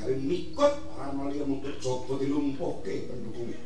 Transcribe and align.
gawe 0.00 0.14
mikut 0.20 0.72
ora 0.92 1.04
ana 1.10 1.32
liya 1.32 1.44
mung 1.48 1.60
dicoba 1.64 2.20
dilumpuhke 2.20 3.08
pendukunge. 3.08 3.58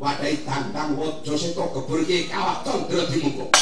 Wadahi 0.00 0.36
tantang 0.48 0.96
wajo 0.96 1.34
seta 1.36 1.64
gebur 1.76 2.00
ki 2.08 2.32
kawat 2.32 2.64
candra 2.64 3.04
dimungkuk. 3.12 3.52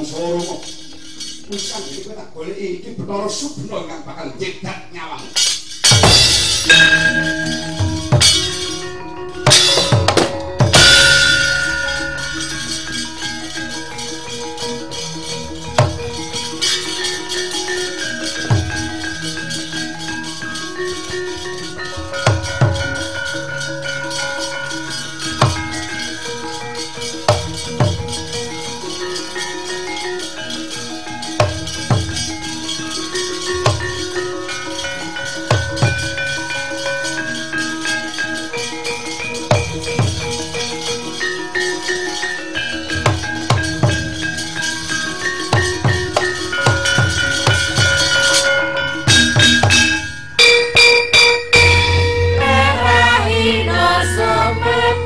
wangsoro 0.00 0.40
kok 0.40 0.62
usah 1.52 1.80
iki 1.92 2.08
tak 2.08 2.32
goleki 2.32 2.80
iki 2.80 2.96
betara 2.96 3.28
subna 3.28 3.84
kang 3.84 4.00
bakal 4.08 4.32
cedak 4.40 4.88
nyawang 4.96 5.28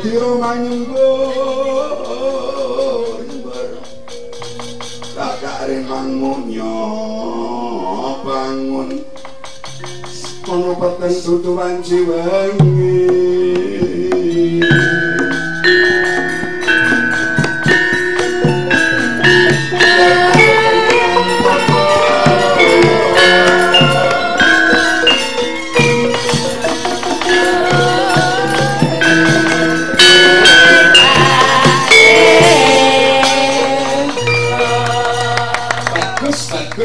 tiro 0.00 0.40
manunggo 0.40 1.08
imbar 3.20 3.68
kakare 5.12 5.84
mangunyo 5.84 6.72
bangun. 8.24 9.04
Kono 10.40 10.72
peten 10.80 11.12
sutu 11.12 11.56
wanci 11.56 12.00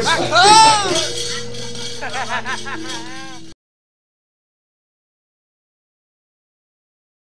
Ah! 0.04 0.92